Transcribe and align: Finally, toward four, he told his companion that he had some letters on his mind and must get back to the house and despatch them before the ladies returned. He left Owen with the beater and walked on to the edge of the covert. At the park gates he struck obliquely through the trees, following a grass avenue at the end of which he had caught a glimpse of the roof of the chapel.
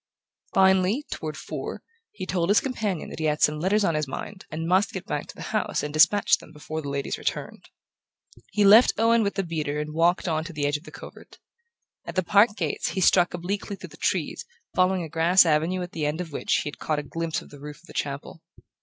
Finally, 0.55 1.05
toward 1.11 1.37
four, 1.37 1.83
he 2.11 2.25
told 2.25 2.49
his 2.49 2.59
companion 2.59 3.07
that 3.11 3.19
he 3.19 3.25
had 3.25 3.39
some 3.39 3.59
letters 3.59 3.83
on 3.83 3.93
his 3.93 4.07
mind 4.07 4.45
and 4.49 4.67
must 4.67 4.93
get 4.93 5.05
back 5.05 5.27
to 5.27 5.35
the 5.35 5.43
house 5.53 5.83
and 5.83 5.93
despatch 5.93 6.39
them 6.39 6.51
before 6.51 6.81
the 6.81 6.89
ladies 6.89 7.19
returned. 7.19 7.65
He 8.51 8.65
left 8.65 8.93
Owen 8.97 9.21
with 9.21 9.35
the 9.35 9.43
beater 9.43 9.79
and 9.79 9.93
walked 9.93 10.27
on 10.27 10.43
to 10.45 10.53
the 10.53 10.65
edge 10.65 10.77
of 10.77 10.85
the 10.85 10.91
covert. 10.91 11.37
At 12.03 12.15
the 12.15 12.23
park 12.23 12.55
gates 12.57 12.89
he 12.93 12.99
struck 13.01 13.35
obliquely 13.35 13.75
through 13.75 13.89
the 13.89 13.97
trees, 13.97 14.43
following 14.75 15.03
a 15.03 15.07
grass 15.07 15.45
avenue 15.45 15.83
at 15.83 15.91
the 15.91 16.07
end 16.07 16.19
of 16.19 16.31
which 16.31 16.51
he 16.63 16.67
had 16.67 16.79
caught 16.79 16.97
a 16.97 17.03
glimpse 17.03 17.43
of 17.43 17.51
the 17.51 17.59
roof 17.61 17.83
of 17.83 17.85
the 17.85 17.93
chapel. 17.93 18.41